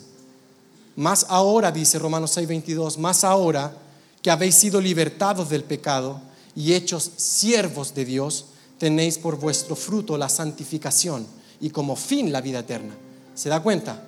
[0.96, 3.76] Más ahora, dice Romanos 6:22, más ahora
[4.20, 6.20] que habéis sido libertados del pecado
[6.54, 8.46] y hechos siervos de Dios,
[8.78, 11.26] tenéis por vuestro fruto la santificación
[11.60, 12.94] y como fin la vida eterna.
[13.34, 14.02] ¿Se da cuenta?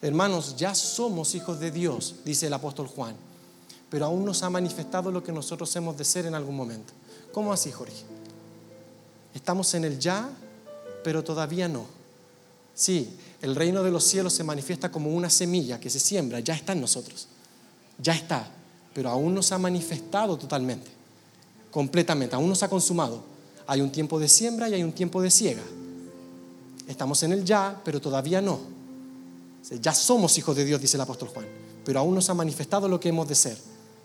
[0.00, 3.14] Hermanos, ya somos hijos de Dios, dice el apóstol Juan,
[3.90, 6.92] pero aún nos ha manifestado lo que nosotros hemos de ser en algún momento.
[7.32, 8.11] ¿Cómo así, Jorge?
[9.34, 10.30] Estamos en el ya,
[11.02, 11.86] pero todavía no.
[12.74, 16.54] Sí, el reino de los cielos se manifiesta como una semilla que se siembra, ya
[16.54, 17.28] está en nosotros.
[17.98, 18.48] Ya está,
[18.94, 20.90] pero aún no se ha manifestado totalmente,
[21.70, 23.22] completamente, aún no se ha consumado.
[23.66, 25.62] Hay un tiempo de siembra y hay un tiempo de siega.
[26.86, 28.60] Estamos en el ya, pero todavía no.
[29.80, 31.46] Ya somos hijos de Dios, dice el apóstol Juan,
[31.84, 33.56] pero aún no se ha manifestado lo que hemos de ser.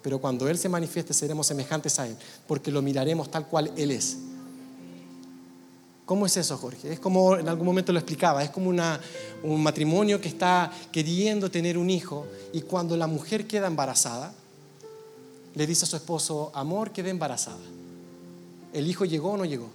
[0.01, 2.15] Pero cuando Él se manifieste seremos semejantes a Él,
[2.47, 4.17] porque lo miraremos tal cual Él es.
[6.07, 6.93] ¿Cómo es eso, Jorge?
[6.93, 11.77] Es como en algún momento lo explicaba, es como un matrimonio que está queriendo tener
[11.77, 14.33] un hijo y cuando la mujer queda embarazada,
[15.53, 17.59] le dice a su esposo, amor, quedé embarazada.
[18.71, 19.69] ¿El hijo llegó o no llegó?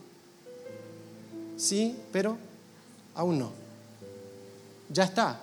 [1.59, 2.39] Sí, pero
[3.15, 3.53] aún no.
[4.89, 5.39] Ya está,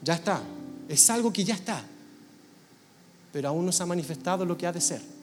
[0.00, 0.40] ya está.
[0.88, 1.82] Es algo que ya está,
[3.32, 5.13] pero aún no se ha manifestado lo que ha de ser.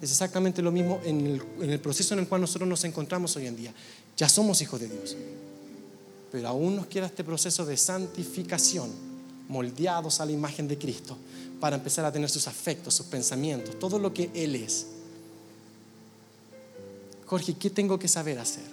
[0.00, 3.56] Es exactamente lo mismo en el, proceso en el cual nosotros nos encontramos hoy en
[3.56, 3.74] día.
[4.16, 5.16] Ya somos hijos de Dios.
[6.32, 8.90] Pero aún nos queda este proceso de santificación,
[9.48, 11.18] moldeados a la imagen de Cristo,
[11.60, 14.86] para empezar a tener sus afectos, sus pensamientos, todo lo que Él es.
[17.26, 18.64] Jorge, ¿qué tengo que saber hacer?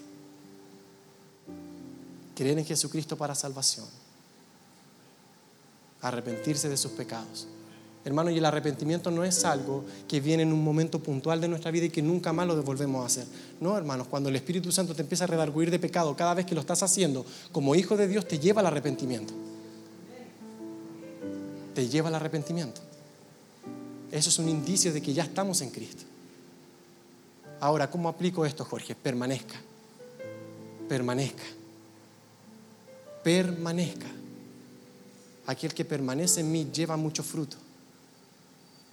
[2.35, 3.85] Creer en Jesucristo para salvación.
[6.01, 7.47] Arrepentirse de sus pecados
[8.07, 11.71] Hermano, y el arrepentimiento no es algo que viene en un momento puntual de nuestra
[11.71, 13.27] vida y que nunca más lo devolvemos a hacer.
[13.59, 16.55] No, hermanos, cuando el Espíritu Santo te empieza a redarguir de pecado, cada vez que
[16.55, 19.33] lo estás haciendo como hijo de Dios, te lleva al arrepentimiento.
[21.75, 22.79] Te lleva al arrepentimiento.
[24.10, 26.05] Eso es un indicio de que ya estamos en Cristo.
[27.60, 28.95] Ahora, ¿cómo aplico esto, Jorge?
[28.95, 29.60] Permanezca.
[30.87, 31.43] Permanezca.
[33.21, 34.08] Permanezca.
[35.47, 37.66] Aquel que permanece en mí lleva mucho fruto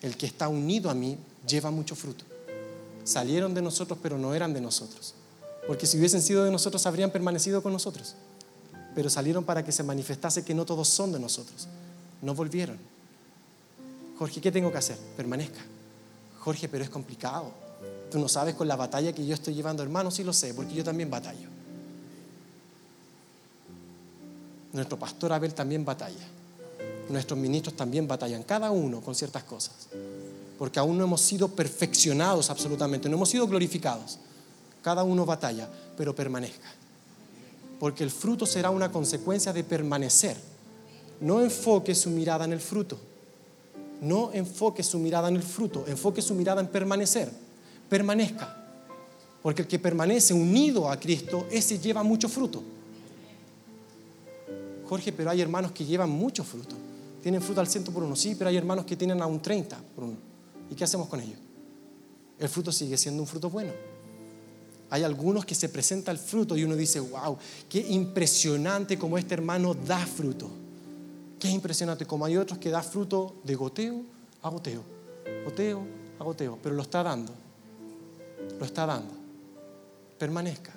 [0.05, 1.17] el que está unido a mí
[1.49, 2.27] lleva mucho fruto.
[3.05, 5.15] Salieron de nosotros, pero no eran de nosotros.
[5.67, 8.15] Porque si hubiesen sido de nosotros, habrían permanecido con nosotros.
[8.95, 11.69] Pero salieron para que se manifestase que no todos son de nosotros.
[12.21, 12.77] No volvieron.
[14.19, 14.99] Jorge, ¿qué tengo que hacer?
[15.17, 15.61] Permanezca.
[16.41, 17.51] Jorge, pero es complicado.
[18.11, 20.75] Tú no sabes con la batalla que yo estoy llevando, hermano, sí lo sé, porque
[20.75, 21.49] yo también batallo.
[24.75, 26.29] Nuestro pastor Abel también batalla
[27.09, 29.75] nuestros ministros también batallan, cada uno con ciertas cosas,
[30.59, 34.19] porque aún no hemos sido perfeccionados absolutamente, no hemos sido glorificados.
[34.83, 36.69] Cada uno batalla, pero permanezca.
[37.81, 40.37] porque el fruto será una consecuencia de permanecer.
[41.21, 42.99] No enfoque su mirada en el fruto.
[44.01, 47.31] No enfoque su mirada en el fruto, enfoque su mirada en permanecer.
[47.89, 48.57] Permanezca.
[49.43, 52.63] Porque el que permanece unido a Cristo, ese lleva mucho fruto.
[54.89, 56.77] Jorge, pero hay hermanos que llevan mucho fruto.
[57.25, 59.79] Tienen fruto al ciento por uno, sí, pero hay hermanos que tienen a un 30
[59.95, 60.17] por uno.
[60.71, 61.39] ¿Y qué hacemos con ellos?
[62.39, 63.73] El fruto sigue siendo un fruto bueno.
[64.91, 69.33] Hay algunos que se presenta el fruto y uno dice, wow, qué impresionante como este
[69.33, 70.51] hermano da fruto.
[71.39, 74.03] Qué impresionante, como hay otros que da fruto de goteo
[74.43, 74.83] a goteo,
[75.47, 75.81] goteo
[76.19, 77.33] a goteo, pero lo está dando,
[78.59, 79.15] lo está dando.
[80.19, 80.75] Permanezca,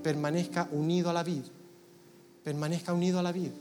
[0.00, 1.48] permanezca unido a la vida,
[2.44, 3.54] permanezca unido a la vida.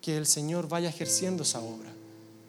[0.00, 1.90] Que el Señor vaya ejerciendo esa obra.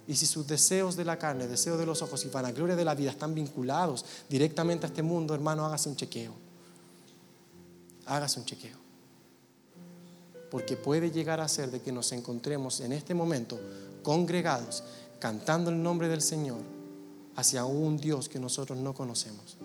[0.08, 2.96] Y si sus deseos de la carne, deseos de los ojos y vanagloria de la
[2.96, 6.34] vida están vinculados directamente a este mundo, hermano, hágase un chequeo.
[8.08, 8.78] Hágase un chequeo.
[10.50, 13.60] Porque puede llegar a ser de que nos encontremos en este momento
[14.04, 14.84] congregados,
[15.20, 16.60] cantando el nombre del Señor
[17.36, 19.58] hacia un Dios que nosotros no conocemos,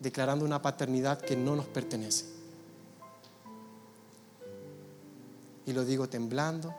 [0.00, 2.37] declarando una paternidad que no nos pertenece.
[5.68, 6.74] Y lo digo temblando,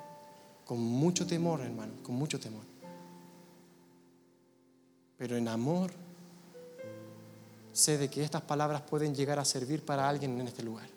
[0.65, 2.63] con mucho temor, hermano, con mucho temor.
[5.15, 5.91] Pero en amor
[7.71, 10.89] sé de que estas palabras pueden llegar a servir para alguien en este lugar.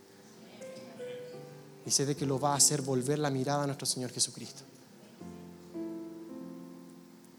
[1.85, 4.63] Y sé de que lo va a hacer volver la mirada a nuestro Señor Jesucristo.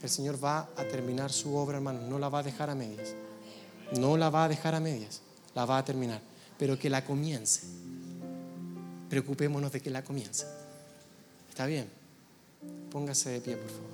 [0.03, 3.15] El Señor va a terminar su obra, hermano, no la va a dejar a medias.
[3.97, 5.21] No la va a dejar a medias,
[5.55, 6.21] la va a terminar.
[6.59, 7.92] Pero que la comience.
[9.13, 10.47] Preocupémonos de que la comience.
[11.47, 11.87] ¿Está bien?
[12.89, 13.91] Póngase de pie, por favor.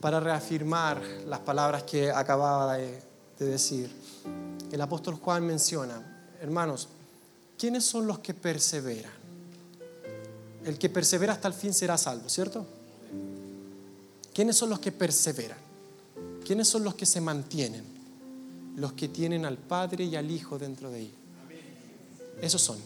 [0.00, 3.00] Para reafirmar las palabras que acababa de,
[3.38, 3.88] de decir,
[4.72, 6.88] el apóstol Juan menciona, hermanos,
[7.56, 9.15] ¿quiénes son los que perseveran?
[10.66, 12.66] El que persevera hasta el fin será salvo, ¿cierto?
[14.34, 15.58] ¿Quiénes son los que perseveran?
[16.44, 17.84] ¿Quiénes son los que se mantienen?
[18.76, 21.14] Los que tienen al Padre y al Hijo dentro de ellos.
[22.42, 22.78] Esos son.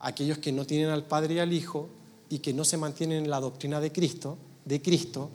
[0.00, 1.88] Aquellos que no tienen al Padre y al Hijo
[2.28, 5.30] y que no se mantienen en la doctrina de Cristo, de Cristo,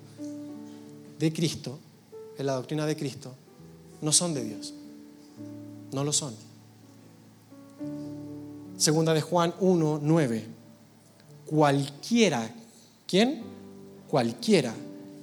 [1.18, 1.80] de Cristo,
[2.38, 3.34] en la doctrina de Cristo,
[4.02, 4.74] no son de Dios.
[5.94, 6.49] No lo son.
[8.80, 10.46] Segunda de Juan 1, 9.
[11.46, 12.50] Cualquiera,
[13.06, 13.44] ¿quién?
[14.10, 14.74] cualquiera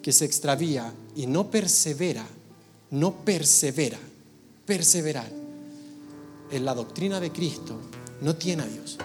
[0.03, 2.25] que se extravía y no persevera,
[2.91, 3.99] no persevera,
[4.67, 5.29] perseverar
[6.51, 7.81] en la doctrina de Cristo,
[8.21, 8.99] no tiene a Dios.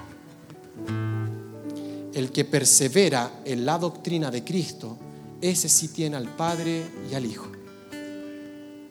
[2.13, 4.97] El que persevera en la doctrina de Cristo,
[5.39, 7.47] ese sí tiene al Padre y al Hijo.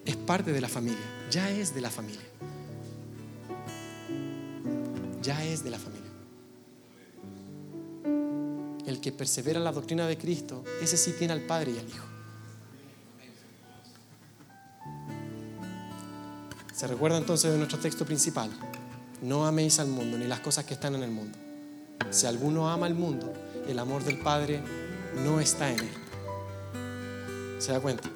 [0.07, 2.30] Es parte de la familia, ya es de la familia.
[5.23, 6.11] Ya es de la familia
[8.91, 11.89] el que persevera en la doctrina de Cristo, ese sí tiene al Padre y al
[11.89, 12.05] Hijo.
[16.75, 18.51] Se recuerda entonces de nuestro texto principal.
[19.23, 21.39] No améis al mundo ni las cosas que están en el mundo.
[22.11, 23.33] Si alguno ama al mundo,
[23.69, 24.63] el amor del Padre
[25.25, 25.95] no está en él.
[27.59, 28.09] ¿Se da cuenta?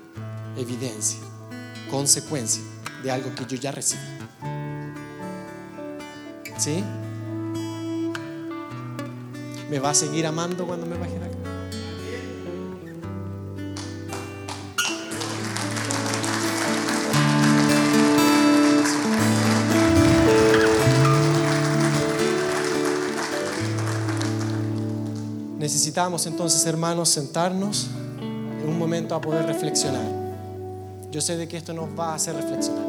[0.57, 1.21] Evidencia,
[1.91, 2.63] consecuencia
[3.03, 4.14] de algo que yo ya recibí.
[6.57, 6.83] ¿Sí?
[9.71, 11.29] ¿Me va a seguir amando cuando me baje acá?
[25.59, 27.89] Necesitamos entonces, hermanos, sentarnos
[28.21, 30.05] en un momento a poder reflexionar.
[31.11, 32.85] Yo sé de que esto nos va a hacer reflexionar.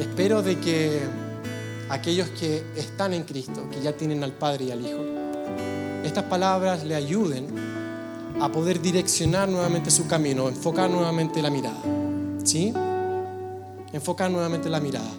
[0.00, 1.02] Espero de que
[1.92, 5.04] aquellos que están en Cristo, que ya tienen al Padre y al Hijo,
[6.02, 7.46] estas palabras le ayuden
[8.40, 11.82] a poder direccionar nuevamente su camino, enfocar nuevamente la mirada.
[12.42, 12.72] ¿Sí?
[13.92, 15.10] Enfocar nuevamente la mirada.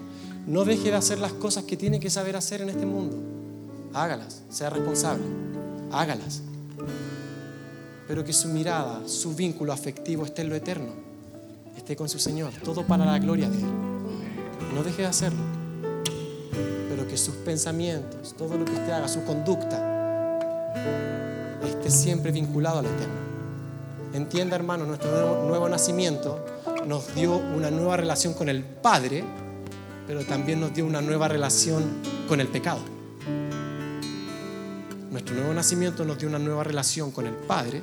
[0.48, 3.18] No deje de hacer las cosas que tiene que saber hacer en este mundo.
[3.94, 5.24] Hágalas, sea responsable.
[5.92, 6.42] Hágalas.
[8.08, 10.92] Pero que su mirada, su vínculo afectivo esté en lo eterno.
[11.78, 12.52] Esté con su Señor.
[12.64, 13.72] Todo para la gloria de Él.
[14.74, 15.53] No deje de hacerlo
[17.14, 20.74] que sus pensamientos, todo lo que usted haga, su conducta,
[21.64, 23.14] esté siempre vinculado al Eterno.
[24.14, 26.44] Entienda, hermano, nuestro nuevo, nuevo nacimiento
[26.88, 29.24] nos dio una nueva relación con el Padre
[30.08, 31.84] pero también nos dio una nueva relación
[32.28, 32.82] con el pecado.
[35.12, 37.82] Nuestro nuevo nacimiento nos dio una nueva relación con el Padre,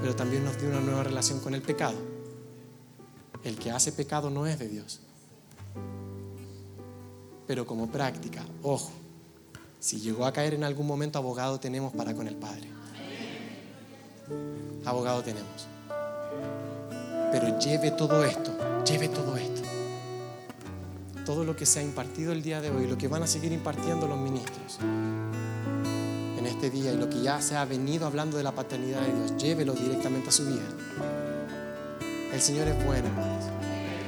[0.00, 1.96] pero también nos dio una nueva relación con el pecado.
[3.44, 5.00] El que hace pecado no es de Dios.
[7.46, 8.90] Pero como práctica, ojo,
[9.78, 12.68] si llegó a caer en algún momento, abogado tenemos para con el Padre.
[14.84, 15.68] Abogado tenemos.
[17.32, 19.62] Pero lleve todo esto, lleve todo esto.
[21.24, 23.52] Todo lo que se ha impartido el día de hoy, lo que van a seguir
[23.52, 28.44] impartiendo los ministros en este día y lo que ya se ha venido hablando de
[28.44, 30.62] la paternidad de Dios, llévelo directamente a su vida.
[32.32, 33.44] El Señor es bueno, hermanos.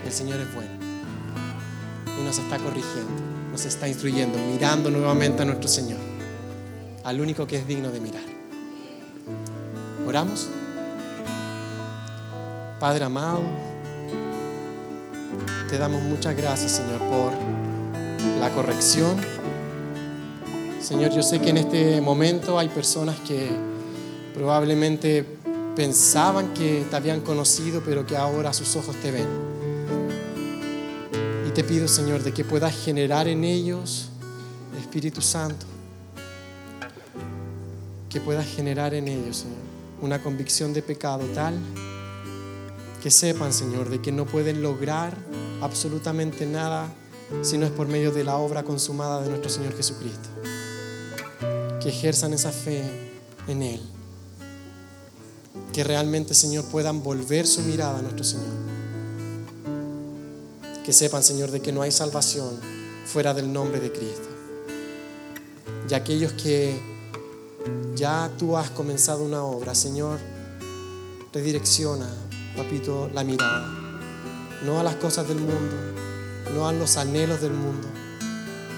[0.05, 0.71] El Señor es bueno.
[2.19, 3.13] Y nos está corrigiendo,
[3.59, 5.99] nos está instruyendo, mirando nuevamente a nuestro Señor,
[7.03, 8.23] al único que es digno de mirar.
[10.07, 10.47] ¿Oramos?
[12.79, 13.41] Padre amado,
[15.69, 17.33] te damos muchas gracias, Señor, por
[18.39, 19.17] la corrección.
[20.81, 23.51] Señor, yo sé que en este momento hay personas que
[24.35, 25.27] probablemente
[25.75, 29.48] pensaban que te habían conocido, pero que ahora sus ojos te ven.
[31.59, 34.11] Te pido, Señor, de que puedas generar en ellos,
[34.79, 35.67] Espíritu Santo,
[38.09, 39.59] que puedas generar en ellos, Señor,
[40.01, 41.59] una convicción de pecado tal
[43.03, 45.17] que sepan, Señor, de que no pueden lograr
[45.61, 46.95] absolutamente nada
[47.43, 50.29] si no es por medio de la obra consumada de nuestro Señor Jesucristo.
[51.83, 52.85] Que ejerzan esa fe
[53.49, 53.81] en Él.
[55.73, 58.68] Que realmente, Señor, puedan volver su mirada a nuestro Señor.
[60.89, 62.49] Que sepan, Señor, de que no hay salvación
[63.05, 64.27] fuera del nombre de Cristo.
[65.87, 66.81] Y aquellos que
[67.95, 70.19] ya tú has comenzado una obra, Señor,
[71.31, 72.09] redirecciona,
[72.57, 73.67] papito, la mirada.
[74.65, 75.77] No a las cosas del mundo,
[76.55, 77.87] no a los anhelos del mundo,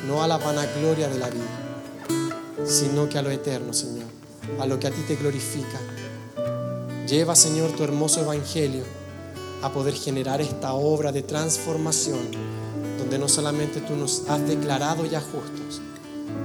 [0.08, 4.08] no a la vanagloria de la vida, sino que a lo eterno, Señor,
[4.58, 5.78] a lo que a ti te glorifica.
[7.06, 8.82] Lleva, Señor, tu hermoso evangelio
[9.62, 12.30] a poder generar esta obra de transformación,
[12.98, 15.80] donde no solamente tú nos has declarado ya justos,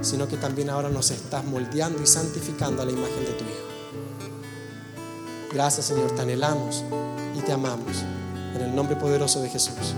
[0.00, 3.66] sino que también ahora nos estás moldeando y santificando a la imagen de tu Hijo.
[5.52, 6.84] Gracias, Señor, te anhelamos
[7.36, 8.04] y te amamos.
[8.54, 9.94] En el nombre poderoso de Jesús.